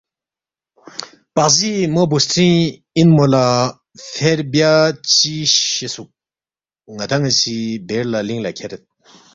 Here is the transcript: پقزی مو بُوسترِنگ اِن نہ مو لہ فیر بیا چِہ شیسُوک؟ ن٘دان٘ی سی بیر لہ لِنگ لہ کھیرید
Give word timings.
پقزی 1.35 1.73
مو 1.93 2.03
بُوسترِنگ 2.09 2.59
اِن 2.97 3.07
نہ 3.09 3.13
مو 3.15 3.25
لہ 3.31 3.45
فیر 4.11 4.39
بیا 4.51 4.71
چِہ 5.13 5.33
شیسُوک؟ 5.73 6.09
ن٘دان٘ی 6.97 7.31
سی 7.39 7.55
بیر 7.87 8.05
لہ 8.11 8.19
لِنگ 8.27 8.41
لہ 8.43 8.51
کھیرید 8.57 8.83